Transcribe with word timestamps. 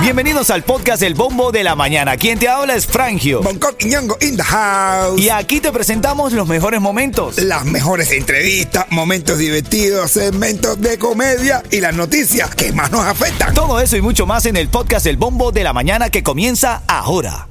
Bienvenidos 0.00 0.50
al 0.50 0.62
podcast 0.62 1.02
El 1.02 1.14
Bombo 1.14 1.50
de 1.50 1.64
la 1.64 1.74
Mañana. 1.74 2.16
Quien 2.16 2.38
te 2.38 2.48
habla 2.48 2.74
es 2.74 2.86
Frangio. 2.86 3.42
Bangkok 3.42 3.74
y 3.80 3.86
Ñongo 3.86 4.16
in 4.20 4.36
the 4.36 4.42
house. 4.42 5.20
Y 5.20 5.30
aquí 5.30 5.60
te 5.60 5.72
presentamos 5.72 6.32
los 6.32 6.46
mejores 6.46 6.80
momentos. 6.80 7.38
Las 7.38 7.64
mejores 7.64 8.12
entrevistas, 8.12 8.86
momentos 8.90 9.38
divertidos, 9.38 10.12
segmentos 10.12 10.80
de 10.80 10.96
comedia 10.98 11.62
y 11.70 11.80
las 11.80 11.94
noticias 11.94 12.54
que 12.54 12.72
más 12.72 12.92
nos 12.92 13.04
afectan. 13.04 13.52
Todo 13.52 13.80
eso 13.80 13.96
y 13.96 14.00
mucho 14.00 14.26
más 14.26 14.46
en 14.46 14.56
el 14.56 14.68
podcast 14.68 15.06
El 15.06 15.16
Bombo 15.16 15.50
de 15.50 15.64
la 15.64 15.72
Mañana 15.72 16.08
que 16.08 16.22
comienza 16.22 16.82
ahora. 16.86 17.48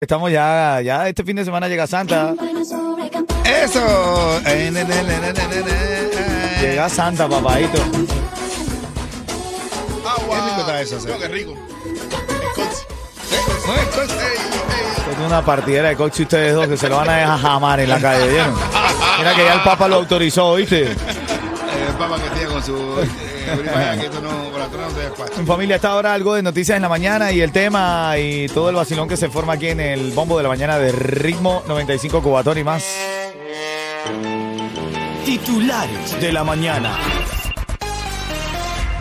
Estamos 0.00 0.30
ya, 0.30 0.80
ya 0.80 1.08
este 1.08 1.24
fin 1.24 1.34
de 1.34 1.44
semana 1.44 1.66
llega 1.66 1.88
Santa. 1.88 2.34
Eso. 3.44 4.40
Llega 6.60 6.88
Santa, 6.88 7.28
papadito. 7.28 7.82
Eso. 10.80 10.98
No, 11.06 11.18
qué 11.18 11.28
rico. 11.28 11.54
Es 15.10 15.26
una 15.26 15.44
partidera 15.44 15.88
de 15.88 15.96
coche 15.96 16.22
ustedes 16.22 16.54
dos 16.54 16.66
que 16.68 16.76
se 16.76 16.88
lo 16.88 16.96
van 16.96 17.08
a 17.10 17.16
dejar 17.16 17.38
jamar 17.40 17.80
en 17.80 17.90
la 17.90 18.00
calle, 18.00 18.28
¿vieron? 18.28 18.54
Mira 19.18 19.34
que 19.34 19.44
ya 19.44 19.54
el 19.54 19.62
Papa 19.62 19.88
lo 19.88 19.96
autorizó, 19.96 20.54
¿viste? 20.54 20.84
Eh, 20.84 20.96
El 21.88 21.94
papá 21.94 22.16
que 22.22 22.30
tiene 22.30 22.46
con 22.52 22.62
su. 22.62 22.74
Eh. 23.00 23.08
En 25.38 25.46
familia, 25.46 25.76
está 25.76 25.90
ahora 25.90 26.12
algo 26.12 26.34
de 26.34 26.42
noticias 26.42 26.76
en 26.76 26.82
la 26.82 26.88
mañana 26.88 27.32
y 27.32 27.40
el 27.40 27.50
tema 27.50 28.12
y 28.18 28.46
todo 28.48 28.68
el 28.68 28.76
vacilón 28.76 29.08
que 29.08 29.16
se 29.16 29.28
forma 29.30 29.54
aquí 29.54 29.68
en 29.68 29.80
el 29.80 30.12
bombo 30.12 30.36
de 30.36 30.42
la 30.42 30.48
mañana 30.50 30.78
de 30.78 30.92
Ritmo 30.92 31.62
95 31.66 32.22
Cubatón 32.22 32.58
y 32.58 32.64
más. 32.64 32.84
Titulares 35.24 36.20
de 36.20 36.32
la 36.32 36.44
mañana. 36.44 36.96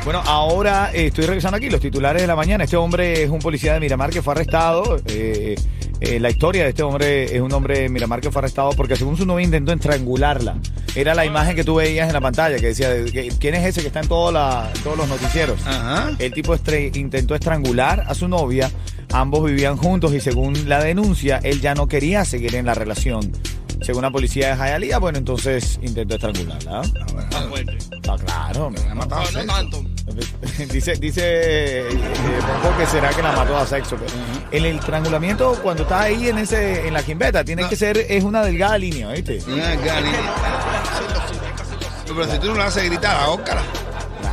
Bueno, 0.08 0.24
ahora 0.26 0.90
eh, 0.94 1.08
estoy 1.08 1.26
revisando 1.26 1.58
aquí 1.58 1.70
los 1.70 1.82
titulares 1.82 2.22
de 2.22 2.28
la 2.30 2.36
mañana. 2.38 2.64
Este 2.64 2.78
hombre 2.78 3.24
es 3.24 3.30
un 3.30 3.40
policía 3.40 3.74
de 3.74 3.82
Miramar 3.82 4.10
que 4.10 4.22
fue 4.22 4.32
arrestado. 4.36 5.02
Eh, 5.06 5.56
eh, 6.00 6.20
la 6.22 6.30
historia 6.30 6.64
de 6.64 6.70
este 6.70 6.82
hombre 6.82 7.36
es 7.36 7.42
un 7.42 7.52
hombre 7.52 7.80
de 7.80 7.90
Miramar 7.90 8.22
que 8.22 8.32
fue 8.32 8.40
arrestado 8.40 8.70
porque 8.72 8.96
según 8.96 9.18
su 9.18 9.26
novia 9.26 9.44
intentó 9.44 9.74
estrangularla. 9.74 10.56
Era 10.96 11.14
la 11.14 11.26
imagen 11.26 11.58
que 11.58 11.66
tú 11.66 11.76
veías 11.76 12.08
en 12.08 12.14
la 12.14 12.22
pantalla 12.22 12.56
que 12.56 12.68
decía, 12.68 12.90
¿quién 13.38 13.56
es 13.56 13.66
ese 13.66 13.82
que 13.82 13.88
está 13.88 14.00
en, 14.00 14.08
todo 14.08 14.32
la- 14.32 14.72
en 14.74 14.82
todos 14.82 14.96
los 14.98 15.10
noticieros? 15.10 15.60
Ajá. 15.68 16.12
El 16.20 16.32
tipo 16.32 16.56
estre- 16.56 16.96
intentó 16.96 17.36
estrangular 17.36 18.06
a 18.08 18.14
su 18.16 18.30
novia, 18.30 18.72
ambos 19.12 19.44
vivían 19.44 19.76
juntos 19.76 20.14
y 20.14 20.22
según 20.22 20.70
la 20.70 20.82
denuncia, 20.82 21.42
él 21.44 21.60
ya 21.60 21.76
no 21.76 21.90
quería 21.90 22.24
seguir 22.24 22.56
en 22.56 22.66
la 22.66 22.74
relación. 22.76 23.30
Según 23.82 24.04
la 24.04 24.10
policía 24.10 24.56
de 24.56 24.56
Hialeah, 24.56 24.98
bueno, 25.00 25.18
entonces 25.18 25.80
intentó 25.84 26.16
estrangularla. 26.16 26.82
Está 26.82 27.42
fuerte. 27.50 27.78
Está 27.78 28.16
claro. 28.18 28.70
Me 28.72 28.80
ha 28.90 28.96
matado 28.96 29.22
No, 29.24 29.32
no 29.32 29.40
sexo. 29.40 29.54
tanto. 29.54 29.84
dice, 30.72 30.94
dice 30.96 31.22
eh, 31.26 31.90
Bonco 32.64 32.78
que 32.78 32.86
será 32.86 33.10
que 33.10 33.22
la 33.22 33.34
mató 33.34 33.58
a 33.58 33.68
sexo. 33.68 33.98
pero 33.98 34.10
El 34.52 34.66
estrangulamiento, 34.66 35.60
cuando 35.62 35.84
está 35.84 36.04
ahí 36.04 36.30
en 36.30 36.38
ese 36.38 36.88
en 36.88 36.94
la 36.94 37.04
quimbeta, 37.04 37.44
tiene 37.44 37.64
No. 37.64 37.70
que 37.70 37.76
ser, 37.76 37.98
es 38.10 38.24
una 38.24 38.42
delgada 38.44 38.78
línea, 38.78 39.10
¿viste? 39.10 39.40
Una 39.48 39.76
gana. 39.76 40.12
Pero 42.08 42.32
si 42.32 42.40
tú 42.40 42.48
no 42.48 42.56
la 42.56 42.66
haces 42.68 42.86
gritar, 42.86 43.18
a 43.18 43.28
Óscar, 43.30 43.58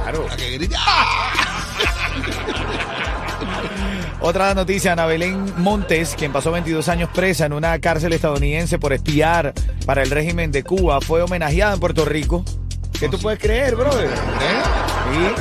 Claro. 0.05 0.27
a 0.31 0.37
que 0.37 0.51
grite. 0.53 0.77
¡ah! 0.79 1.33
Otra 4.21 4.55
noticia, 4.55 4.93
Ana 4.93 5.05
Belén 5.07 5.53
Montes, 5.59 6.15
quien 6.17 6.33
pasó 6.33 6.51
22 6.51 6.89
años 6.89 7.11
presa 7.13 7.45
en 7.47 7.53
una 7.53 7.79
cárcel 7.81 8.13
estadounidense 8.15 8.79
por 8.79 8.93
espiar 8.95 9.53
para 9.85 10.03
el 10.03 10.11
régimen 10.11 10.51
de 10.51 10.63
Cuba, 10.63 11.01
fue 11.03 11.21
homenajeada 11.21 11.75
en 11.75 11.81
Puerto 11.81 12.05
Rico. 12.07 12.43
¿Qué 12.99 13.09
tú 13.09 13.19
puedes 13.19 13.39
creer, 13.41 13.75
brother? 13.77 14.07
¿Eh? 14.07 14.63
Sí, 15.13 15.35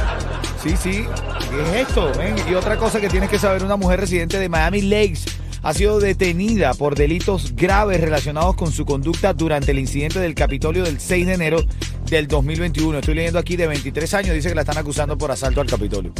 sí, 0.63 0.75
sí. 0.77 1.05
¿Qué 1.49 1.61
es 1.81 1.87
esto? 1.87 2.11
Y 2.49 2.53
otra 2.55 2.77
cosa 2.77 3.01
que 3.01 3.09
tienes 3.09 3.29
que 3.29 3.37
saber, 3.37 3.63
una 3.63 3.75
mujer 3.75 3.99
residente 3.99 4.39
de 4.39 4.49
Miami 4.49 4.81
Lakes 4.81 5.25
ha 5.61 5.73
sido 5.73 5.99
detenida 5.99 6.73
por 6.73 6.95
delitos 6.95 7.55
graves 7.55 7.99
relacionados 8.01 8.55
con 8.55 8.71
su 8.71 8.85
conducta 8.85 9.33
durante 9.33 9.71
el 9.71 9.79
incidente 9.79 10.19
del 10.19 10.35
Capitolio 10.35 10.83
del 10.83 10.99
6 10.99 11.25
de 11.25 11.33
enero 11.33 11.63
del 12.09 12.27
2021. 12.27 12.99
Estoy 12.99 13.15
leyendo 13.15 13.39
aquí 13.39 13.55
de 13.55 13.67
23 13.67 14.13
años, 14.13 14.35
dice 14.35 14.49
que 14.49 14.55
la 14.55 14.61
están 14.61 14.77
acusando 14.77 15.17
por 15.17 15.31
asalto 15.31 15.61
al 15.61 15.67
Capitolio. 15.67 16.11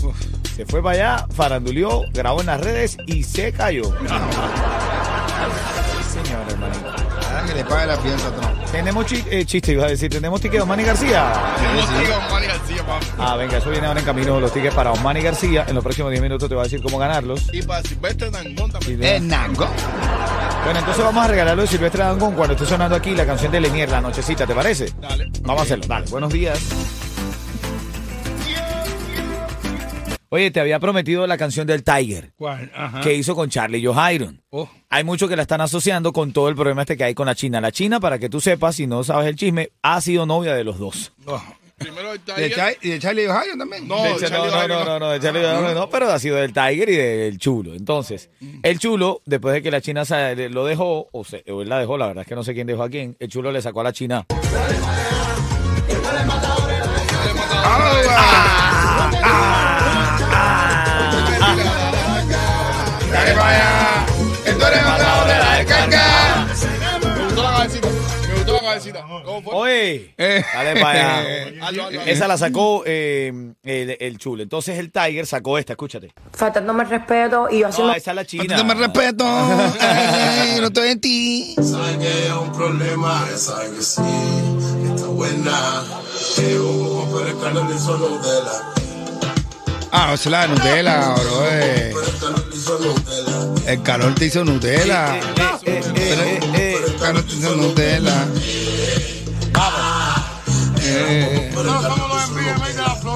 Se 0.56 0.66
fue 0.66 0.82
para 0.82 1.16
allá, 1.16 1.28
faranduleó, 1.30 2.04
grabó 2.14 2.40
en 2.40 2.48
las 2.48 2.62
redes 2.62 2.98
y 3.06 3.24
se 3.24 3.52
cayó. 3.52 3.84
Señor 6.14 6.42
hermanito. 6.50 7.03
Que 7.54 7.60
le 7.60 7.66
pague 7.66 7.86
la 7.88 7.98
fianza 7.98 8.28
a 8.28 8.32
Trump. 8.32 8.72
Tenemos 8.72 9.06
chi- 9.06 9.24
eh, 9.30 9.46
chiste, 9.46 9.74
iba 9.74 9.86
a 9.86 9.90
decir, 9.90 10.10
tenemos 10.10 10.42
ticket 10.42 10.58
de 10.58 10.62
Osmani 10.64 10.84
García. 10.84 11.32
Tenemos 11.58 11.88
tío 11.90 12.22
Manny 12.32 12.48
García, 12.48 12.86
papi. 12.86 13.06
Ah, 13.20 13.36
venga, 13.36 13.58
eso 13.58 13.70
viene 13.70 13.86
ahora 13.88 14.00
en 14.00 14.06
camino 14.06 14.40
los 14.40 14.52
tickets 14.52 14.74
para 14.74 14.92
Osmani 14.92 15.22
García. 15.22 15.66
En 15.68 15.76
los 15.76 15.84
próximos 15.84 16.10
10 16.12 16.22
minutos 16.24 16.50
te 16.50 16.56
voy 16.56 16.62
a 16.62 16.64
decir 16.64 16.82
cómo 16.82 16.98
ganarlos. 16.98 17.44
Y 17.54 17.62
para 17.62 17.84
Silvestre 17.84 18.32
Dangón 18.32 18.70
Y 18.70 18.74
también. 18.74 19.04
Eh, 19.04 19.20
Nango. 19.20 19.68
Bueno, 20.66 20.80
entonces 20.80 21.04
vamos 21.04 21.24
a 21.24 21.28
regalarlo 21.28 21.62
de 21.62 21.68
Silvestre 21.68 22.04
Dangón 22.04 22.34
cuando 22.34 22.54
esté 22.54 22.66
sonando 22.66 22.96
aquí 22.96 23.12
la 23.12 23.26
canción 23.26 23.52
de 23.52 23.60
Lenier, 23.60 23.90
la 23.90 24.02
nochecita, 24.02 24.48
¿te 24.48 24.56
parece? 24.56 24.92
Dale. 25.00 25.28
Vamos 25.42 25.62
a 25.62 25.64
hacerlo. 25.66 25.86
Dale, 25.88 26.08
buenos 26.10 26.32
días. 26.34 26.60
Oye, 30.34 30.50
te 30.50 30.60
había 30.60 30.80
prometido 30.80 31.28
la 31.28 31.38
canción 31.38 31.68
del 31.68 31.84
Tiger 31.84 32.32
¿Cuál? 32.36 32.72
Ajá. 32.76 33.02
que 33.02 33.14
hizo 33.14 33.36
con 33.36 33.52
Charlie 33.52 33.86
Johairon. 33.86 34.42
Oh. 34.50 34.68
Hay 34.90 35.04
muchos 35.04 35.30
que 35.30 35.36
la 35.36 35.44
están 35.44 35.62
asociando 35.62 36.12
con 36.12 36.34
todo 36.34 36.50
el 36.50 36.56
problema 36.56 36.82
este 36.82 36.98
que 36.98 37.04
hay 37.04 37.14
con 37.14 37.28
la 37.28 37.36
China. 37.36 37.62
La 37.62 37.72
China, 37.72 38.00
para 38.00 38.18
que 38.18 38.30
tú 38.30 38.42
sepas, 38.42 38.76
si 38.78 38.88
no 38.88 39.04
sabes 39.04 39.28
el 39.28 39.36
chisme, 39.36 39.70
ha 39.84 40.02
sido 40.02 40.26
novia 40.26 40.56
de 40.56 40.64
los 40.64 40.80
dos. 40.80 41.14
No. 41.24 41.40
Primero 41.78 42.14
el 42.14 42.20
¿Y 42.20 42.42
de, 42.42 42.50
Tiger. 42.50 42.58
Chai- 42.58 42.78
y 42.82 42.90
de 42.90 43.00
Charlie 43.00 43.28
Ohio 43.28 43.56
también? 43.60 43.88
No, 43.88 44.04
De 44.06 44.16
Charlie 44.28 44.38
no, 44.40 44.68
no, 44.68 44.68
no, 44.68 44.86
no, 44.86 45.00
no, 45.00 45.10
de 45.12 45.20
Charlie 45.20 45.42
Johairon 45.44 45.74
no, 45.76 45.88
pero 45.92 46.10
ha 46.12 46.18
sido 46.18 46.38
del 46.38 46.52
Tiger 46.52 46.90
y 46.90 46.96
del 46.98 47.38
Chulo. 47.38 47.76
Entonces, 47.76 48.32
el 48.64 48.80
Chulo, 48.80 49.22
después 49.28 49.54
de 49.54 49.62
que 49.62 49.70
la 49.70 49.82
China 49.82 50.02
lo 50.50 50.66
dejó, 50.66 51.10
o, 51.12 51.24
se- 51.24 51.44
o 51.52 51.62
él 51.62 51.70
la 51.70 51.78
dejó, 51.78 51.96
la 52.00 52.08
verdad 52.08 52.24
es 52.24 52.28
que 52.28 52.34
no 52.36 52.44
sé 52.44 52.56
quién 52.56 52.66
dejó 52.66 52.82
a 52.82 52.90
quién, 52.90 53.16
el 53.20 53.30
Chulo 53.30 53.52
le 53.52 53.62
sacó 53.62 53.82
a 53.82 53.84
la 53.84 53.94
China. 53.94 54.26
Dale 57.64 58.53
Oye, 69.26 70.14
Eh. 70.18 70.44
dale 70.54 70.80
para 70.82 71.18
allá. 71.20 71.50
Hazlo. 71.68 71.90
Esa 72.06 72.28
la 72.28 72.38
sacó 72.38 72.84
eh, 72.86 73.32
el, 73.64 73.98
el 74.00 74.18
Chulo. 74.18 74.44
Entonces 74.44 74.78
el 74.80 74.92
Tiger 74.92 75.26
sacó 75.26 75.58
esta, 75.58 75.74
escúchate. 75.74 76.12
faltándome 76.34 76.84
el 76.84 76.90
respeto 76.90 77.48
y 77.50 77.60
yo 77.60 77.68
haciendo 77.68 77.92
No, 77.94 77.98
esa 77.98 78.12
es 78.12 78.16
la 78.16 78.26
China. 78.26 78.44
Faltándome 78.48 78.80
respeto. 78.88 79.26
Ay, 79.80 80.58
no 80.60 80.68
estoy 80.68 80.90
en 80.90 81.02
ti. 81.02 81.56
Saben 81.56 82.00
que 82.00 82.26
es 82.28 82.32
un 82.34 82.52
problema, 82.52 83.26
saben 83.38 83.76
que 83.76 83.82
sí, 83.82 84.02
que 84.84 84.94
está 84.96 85.08
buena. 85.08 85.84
Con 87.12 87.28
el 87.28 87.38
canal 87.40 87.68
de 87.68 87.76
hizo 87.76 87.98
Nutella. 87.98 88.74
Ah, 89.92 90.08
no, 90.08 90.14
esa 90.16 90.24
es 90.24 90.32
la 90.32 90.42
de 90.42 90.48
Nutella, 90.48 91.14
bro. 91.14 91.46
eh. 91.52 91.94
Pero 91.94 92.08
el 92.08 92.20
canal 92.20 92.44
hizo 92.54 92.80
Nutella. 92.80 93.72
El 93.72 93.84
calor 93.84 94.16
te 94.16 94.26
hizo 94.26 94.44
Nutella. 94.44 95.16
Eh, 95.18 95.22
eh, 95.66 95.82
eh, 95.96 96.40
eh, 96.56 96.76
El 96.88 96.96
calor 96.98 97.24
te 97.24 97.34
hizo 97.36 97.56
Nutella. 97.56 98.28
Eh, 100.96 101.50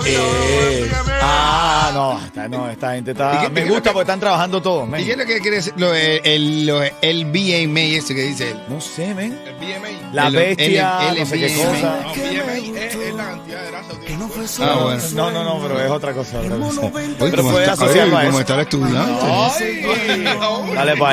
eh. 0.06 0.90
Ah, 1.22 1.92
no, 1.94 2.20
esta, 2.26 2.48
no, 2.48 2.70
esta 2.70 2.94
gente 2.94 3.12
¿Y 3.12 3.14
está... 3.14 3.42
qué- 3.42 3.50
Me 3.50 3.66
gusta 3.66 3.90
qué- 3.90 3.94
porque 3.94 4.02
están 4.04 4.20
trabajando 4.20 4.62
todos. 4.62 4.88
¿Y 5.00 5.04
qué 5.06 5.12
es 5.12 5.18
lo 5.18 5.26
que 5.26 5.40
quiere 5.40 5.58
decir? 5.58 5.74
Lo, 5.78 5.94
el, 5.94 6.22
el, 6.24 6.66
lo- 6.66 6.82
el 7.02 7.26
BMA 7.26 7.80
ese 7.98 8.16
que 8.16 8.22
dice 8.22 8.52
él. 8.52 8.60
No 8.70 8.80
sé, 8.80 9.14
men. 9.14 9.38
El 9.46 9.56
BMA. 9.56 10.14
La 10.14 10.28
El- 10.28 10.36
bestia, 10.36 11.10
el- 11.12 11.20
no 11.20 11.26
sé 11.26 11.38
qué 11.40 11.46
el- 11.48 11.58
cosa. 11.58 12.00
No, 12.04 12.14
BMA 12.14 12.54
es, 12.80 12.96
es 12.96 13.14
la 13.16 13.24
cantidad 13.26 13.62
de 13.64 13.72
grasa 13.72 13.90
que 14.00 14.06
tiene. 14.06 14.24
Ah, 14.62 14.80
bueno. 14.84 15.04
No, 15.14 15.32
no, 15.32 15.44
no, 15.44 15.60
pero 15.68 15.82
es 15.82 15.92
otra 15.92 16.14
cosa. 16.14 16.40
otra 16.40 16.58
cosa. 16.58 16.82
Oye, 16.82 16.92
Pero 17.20 17.38
¿cómo 17.38 17.52
puedes 17.52 17.70
está, 17.70 17.84
asociarlo 17.84 18.16
a 18.16 18.20
oye, 18.20 18.28
¿cómo 18.28 18.40
eso. 18.40 18.42
está 18.42 18.54
el 18.54 18.60
estudiante? 18.62 19.22
Ay, 19.24 20.74
Dale 20.76 20.98
para 20.98 21.12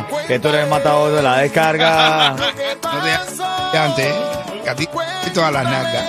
allá, 0.00 0.06
que 0.26 0.38
tú 0.38 0.48
eres 0.48 0.64
el 0.64 0.70
matador 0.70 1.12
de 1.14 1.22
la 1.22 1.38
descarga. 1.38 2.30
No 2.36 3.70
te 3.72 3.78
antes, 3.78 4.06
¿eh? 4.06 4.14
A 4.68 4.74
ti 4.74 4.88
y 5.26 5.30
todas 5.30 5.52
las 5.52 5.64
nalgas. 5.64 6.04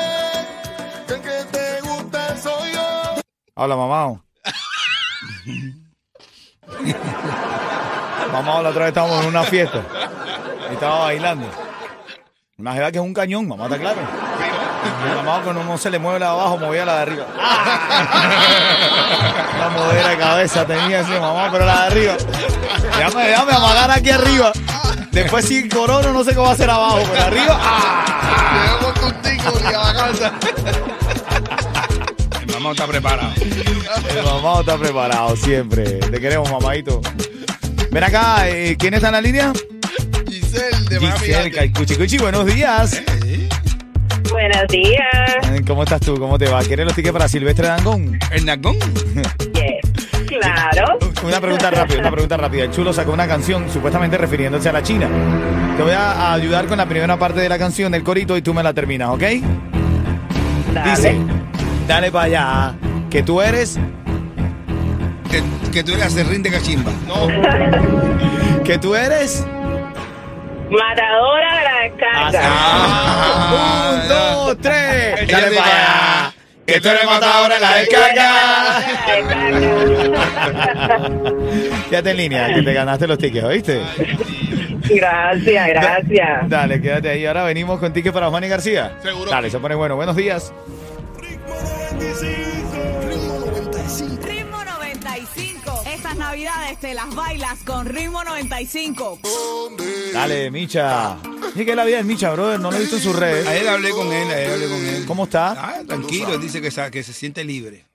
Habla, 3.55 3.75
mamá. 3.75 4.21
mamá, 8.31 8.61
la 8.61 8.69
otra 8.69 8.81
vez 8.81 8.89
estábamos 8.89 9.21
en 9.21 9.27
una 9.29 9.43
fiesta 9.43 9.81
y 10.69 10.73
estaba 10.73 10.99
bailando. 10.99 11.47
Una 12.57 12.73
jeva 12.73 12.91
que 12.91 12.97
es 12.97 13.03
un 13.03 13.13
cañón, 13.13 13.47
mamá, 13.47 13.65
¿está 13.65 13.77
claro? 13.77 14.01
Mamá 15.15 15.41
cuando 15.43 15.63
no 15.63 15.77
se 15.77 15.89
le 15.89 15.99
mueve 15.99 16.19
la 16.19 16.27
de 16.27 16.31
abajo, 16.31 16.57
movía 16.57 16.85
la 16.85 16.95
de 16.95 17.01
arriba. 17.01 17.25
La 19.59 19.69
modera 19.69 20.09
de 20.09 20.17
cabeza 20.17 20.65
tenía 20.65 20.99
ese 20.99 21.19
mamá, 21.19 21.49
pero 21.51 21.65
la 21.65 21.81
de 21.81 21.87
arriba. 21.87 22.13
Déjame, 22.97 23.27
déjame 23.27 23.53
amagar 23.53 23.91
aquí 23.91 24.09
arriba. 24.09 24.51
Después 25.11 25.45
si 25.45 25.69
corono 25.69 26.11
no 26.11 26.23
sé 26.23 26.35
cómo 26.35 26.45
va 26.45 26.51
a 26.51 26.53
hacer 26.53 26.69
abajo, 26.69 27.01
pero 27.11 27.23
arriba. 27.23 27.57
¡ah! 27.61 28.24
Contigo 29.05 29.53
y 29.61 29.67
a 29.67 29.71
la 29.71 29.93
casa. 29.93 30.33
Mi 32.45 32.53
mamá 32.53 32.71
está 32.71 32.87
preparado. 32.87 33.33
El 34.09 34.23
mamá 34.23 34.59
está 34.61 34.77
preparado 34.77 35.35
siempre. 35.35 35.83
Te 35.83 36.19
queremos, 36.19 36.51
mamadito. 36.51 37.01
Ven 37.91 38.03
acá, 38.03 38.49
eh, 38.49 38.75
¿quién 38.79 38.95
está 38.95 39.07
en 39.09 39.13
la 39.13 39.21
línea? 39.21 39.53
Giselle 40.27 40.89
de 40.89 40.99
Miami. 40.99 41.19
Giselle. 41.19 41.73
Cuchi 41.73 41.95
Cuchi, 41.95 42.17
buenos 42.17 42.45
días. 42.47 43.01
Buenos 44.31 44.67
días. 44.69 45.51
Eh, 45.51 45.61
¿Cómo 45.67 45.83
estás 45.83 46.01
tú? 46.01 46.17
¿Cómo 46.17 46.39
te 46.39 46.47
va? 46.49 46.61
¿Quieres 46.63 46.85
los 46.85 46.95
tickets 46.95 47.13
para 47.13 47.27
Silvestre 47.27 47.67
Dangón? 47.67 48.19
¿El 48.31 48.45
Nagón? 48.45 48.77
Yes. 49.53 49.94
Claro. 50.27 50.97
Una 51.23 51.39
pregunta 51.39 51.71
rápida, 51.71 51.99
una 51.99 52.11
pregunta 52.11 52.37
rápida. 52.37 52.63
El 52.63 52.71
chulo 52.71 52.93
sacó 52.93 53.13
una 53.13 53.27
canción 53.27 53.69
supuestamente 53.69 54.17
refiriéndose 54.17 54.69
a 54.69 54.73
la 54.73 54.83
China. 54.83 55.07
Te 55.77 55.83
voy 55.83 55.91
a 55.91 56.33
ayudar 56.33 56.65
con 56.67 56.77
la 56.77 56.85
primera 56.85 57.17
parte 57.17 57.39
de 57.39 57.49
la 57.49 57.57
canción 57.57 57.91
del 57.91 58.03
corito 58.03 58.35
y 58.37 58.41
tú 58.41 58.53
me 58.53 58.63
la 58.63 58.73
terminas, 58.73 59.09
¿ok? 59.09 59.23
Dale. 60.73 60.89
Dice, 60.91 61.17
dale 61.87 62.11
para 62.11 62.25
allá, 62.25 62.75
que 63.09 63.23
tú 63.23 63.41
eres, 63.41 63.79
Que, 65.31 65.41
que 65.71 65.83
tú 65.83 65.93
eres 65.93 66.05
acerrín 66.05 66.43
de 66.43 66.51
cachimba. 66.51 66.91
No. 67.07 67.27
que 68.63 68.77
tú 68.77 68.95
eres. 68.95 69.45
Matadora 70.69 71.57
de 71.57 71.63
la 71.63 71.79
descarga. 71.83 72.41
Ah, 72.43 74.01
un, 74.01 74.09
dos, 74.09 74.57
tres. 74.61 75.21
Ella 75.21 75.37
Dale 75.37 75.49
dice, 75.49 75.61
para 75.61 75.75
allá, 75.75 76.33
que 76.65 76.81
tú 76.81 76.89
eres 76.89 77.05
matadora 77.05 77.55
en 77.55 77.61
la 77.61 77.75
descarga. 77.75 78.81
Quédate 81.89 82.11
en 82.11 82.17
línea, 82.17 82.53
que 82.53 82.61
te 82.61 82.73
ganaste 82.73 83.07
los 83.07 83.17
tickets, 83.17 83.43
¿oíste? 83.45 83.81
Gracias, 84.89 85.67
gracias. 85.67 86.49
Dale, 86.49 86.81
quédate 86.81 87.09
ahí. 87.09 87.25
Ahora 87.25 87.43
venimos 87.43 87.79
con 87.79 87.91
tickets 87.93 88.13
para 88.13 88.29
Juan 88.29 88.43
y 88.43 88.47
García. 88.47 88.97
Seguro. 89.01 89.31
Dale, 89.31 89.49
se 89.49 89.59
pone 89.59 89.75
bueno. 89.75 89.95
Buenos 89.95 90.15
días. 90.15 90.53
Ritmo 94.21 94.63
95. 94.63 95.83
Estas 95.93 96.15
navidades 96.15 96.79
te 96.79 96.93
las 96.93 97.13
bailas 97.15 97.59
con 97.65 97.85
Ritmo 97.87 98.23
95. 98.23 99.19
Dale, 100.13 100.51
Micha. 100.51 101.17
¿Y 101.55 101.65
qué 101.65 101.75
la 101.75 101.85
vida 101.85 101.97
del 101.97 102.05
Micha, 102.05 102.31
brother? 102.31 102.59
No 102.59 102.69
lo 102.71 102.77
he 102.77 102.81
visto 102.81 102.97
en 102.97 103.01
sus 103.01 103.15
redes. 103.15 103.47
Ayer 103.47 103.67
hablé 103.67 103.91
con 103.91 104.11
él, 104.11 104.27
ayer 104.29 104.51
hablé 104.51 104.67
con 104.67 104.85
él. 104.85 105.05
¿Cómo 105.05 105.23
está? 105.23 105.51
Ah, 105.51 105.81
tranquilo, 105.87 106.33
él 106.33 106.41
dice 106.41 106.61
que, 106.61 106.69
sa- 106.71 106.91
que 106.91 107.01
se 107.03 107.13
siente 107.13 107.43
libre. 107.43 107.85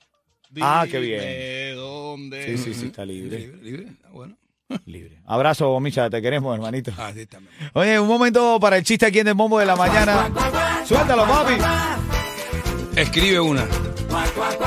Ah, 0.61 0.87
qué 0.91 0.99
bien. 0.99 1.21
¿De 1.21 1.73
dónde? 1.77 2.57
Sí, 2.57 2.59
sí, 2.65 2.75
sí, 2.75 2.87
está 2.87 3.05
libre. 3.05 3.39
Libre, 3.39 3.63
libre. 3.63 3.87
Ah, 4.05 4.09
bueno. 4.13 4.37
Libre. 4.87 5.19
Abrazo, 5.27 5.79
Micha, 5.81 6.09
te 6.09 6.23
queremos, 6.23 6.55
hermanito. 6.55 6.93
Ah, 6.97 7.13
sí, 7.15 7.27
también. 7.27 7.53
Oye, 7.75 7.99
un 8.01 8.07
momento 8.09 8.59
para 8.61 8.77
el 8.79 8.85
chiste 8.85 9.05
aquí 9.07 9.19
en 9.19 9.29
el 9.29 9.35
Bombo 9.35 9.59
de 9.59 9.67
la 9.67 9.77
Mañana. 9.77 10.31
Suéltalo, 10.87 11.27
papi. 11.27 11.55
Escribe 12.97 13.41
una. 13.41 13.67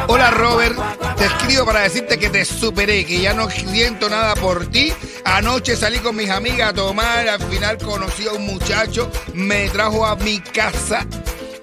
Hola 0.07 0.31
Robert, 0.31 0.75
te 1.15 1.25
escribo 1.25 1.65
para 1.65 1.81
decirte 1.81 2.19
que 2.19 2.29
te 2.29 2.43
superé, 2.43 3.05
que 3.05 3.21
ya 3.21 3.33
no 3.33 3.49
siento 3.49 4.09
nada 4.09 4.35
por 4.35 4.65
ti. 4.67 4.93
Anoche 5.23 5.77
salí 5.77 5.99
con 5.99 6.15
mis 6.15 6.29
amigas 6.29 6.71
a 6.71 6.73
tomar, 6.73 7.27
al 7.27 7.41
final 7.43 7.77
conocí 7.77 8.27
a 8.27 8.33
un 8.33 8.45
muchacho, 8.45 9.09
me 9.33 9.69
trajo 9.69 10.05
a 10.05 10.15
mi 10.17 10.39
casa, 10.41 11.05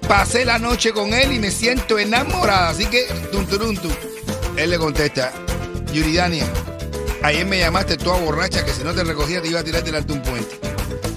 pasé 0.07 0.43
la 0.43 0.57
noche 0.57 0.91
con 0.91 1.13
él 1.13 1.33
y 1.33 1.39
me 1.39 1.51
siento 1.51 1.99
enamorada. 1.99 2.69
Así 2.69 2.87
que, 2.87 3.03
tunturuntu. 3.31 3.89
Él 4.57 4.71
le 4.71 4.77
contesta, 4.79 5.31
Yuridania, 5.93 6.45
ayer 7.23 7.45
me 7.45 7.59
llamaste 7.59 7.97
toda 7.97 8.19
borracha 8.19 8.65
que 8.65 8.73
si 8.73 8.83
no 8.83 8.93
te 8.93 9.03
recogía 9.03 9.41
te 9.41 9.49
iba 9.49 9.59
a 9.59 9.63
tirar 9.63 9.83
delante 9.83 10.13
de 10.13 10.19
un 10.19 10.23
puente. 10.23 10.59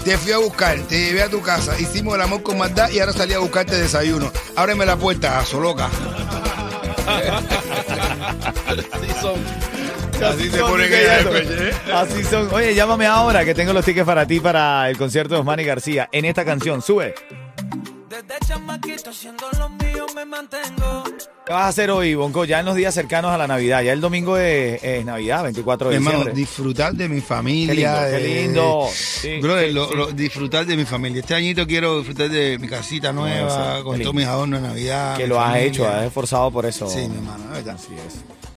Te 0.04 0.18
fui 0.18 0.32
a 0.32 0.38
buscar, 0.38 0.78
te 0.80 1.06
llevé 1.06 1.22
a 1.22 1.30
tu 1.30 1.40
casa, 1.40 1.80
hicimos 1.80 2.14
el 2.16 2.20
amor 2.20 2.42
con 2.42 2.58
maldad 2.58 2.90
y 2.90 3.00
ahora 3.00 3.14
salí 3.14 3.32
a 3.32 3.38
buscarte 3.38 3.76
desayuno. 3.76 4.30
Ábreme 4.54 4.84
la 4.84 4.96
puerta, 4.96 5.38
aso 5.38 5.58
loca. 5.58 5.88
Así 8.92 9.10
son. 9.20 9.40
Así 10.24 10.50
se 10.50 10.58
son, 10.58 10.70
pone 10.70 10.84
dice 10.84 10.94
que 10.96 11.02
ella 11.02 11.18
Yato. 11.18 11.30
después, 11.32 11.60
¿eh? 11.60 11.72
Así 11.92 12.24
son. 12.24 12.48
Oye, 12.52 12.74
llámame 12.74 13.06
ahora 13.06 13.44
que 13.44 13.54
tengo 13.54 13.72
los 13.72 13.84
tickets 13.84 14.06
para 14.06 14.26
ti 14.26 14.40
para 14.40 14.88
el 14.88 14.96
concierto 14.96 15.34
de 15.34 15.40
Osmani 15.40 15.64
García 15.64 16.08
en 16.12 16.24
esta 16.24 16.44
canción. 16.44 16.82
Sube. 16.82 17.14
Desde 18.14 18.46
chamaquito 18.46 19.10
haciendo 19.10 19.44
lo 19.58 19.68
mío 19.70 20.06
me 20.14 20.24
mantengo. 20.24 21.02
¿Qué 21.44 21.52
vas 21.52 21.62
a 21.64 21.68
hacer 21.68 21.90
hoy, 21.90 22.14
Bonco? 22.14 22.44
Ya 22.44 22.60
en 22.60 22.66
los 22.66 22.76
días 22.76 22.94
cercanos 22.94 23.32
a 23.32 23.38
la 23.38 23.48
Navidad. 23.48 23.82
Ya 23.82 23.92
el 23.92 24.00
domingo 24.00 24.38
es, 24.38 24.80
es 24.84 25.04
Navidad, 25.04 25.42
24 25.42 25.88
de 25.90 25.96
Hermano, 25.96 26.18
diciembre. 26.18 26.40
disfrutar 26.40 26.92
de 26.94 27.08
mi 27.08 27.16
Qué 27.16 27.26
familia. 27.26 28.06
lindo, 28.06 28.16
qué 28.18 28.20
lindo. 28.44 28.88
Sí, 28.92 29.40
Brother, 29.40 29.66
sí, 29.68 29.72
lo- 29.74 29.88
sí. 29.88 29.94
lo- 29.96 30.06
disfrutar 30.12 30.64
de 30.64 30.76
mi 30.76 30.84
familia. 30.84 31.20
Este 31.20 31.34
añito 31.34 31.66
quiero 31.66 31.98
disfrutar 31.98 32.30
de 32.30 32.56
mi 32.58 32.68
casita 32.68 33.12
nueva, 33.12 33.82
con 33.82 33.98
todos 34.00 34.14
mis 34.14 34.26
adornos 34.26 34.62
de 34.62 34.68
Navidad. 34.68 35.16
Que 35.16 35.26
lo 35.26 35.40
has 35.40 35.56
hecho, 35.58 35.88
has 35.88 36.04
esforzado 36.04 36.52
por 36.52 36.66
eso. 36.66 36.88
Sí, 36.88 37.08
mi 37.08 37.16
hermano, 37.16 37.44
es 37.46 37.50
verdad. 37.64 37.74
Así 37.74 37.94
es. 37.94 38.24